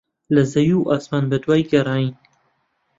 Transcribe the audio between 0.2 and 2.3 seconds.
لە زەوی و ئاسمان بەدوای گەڕاین.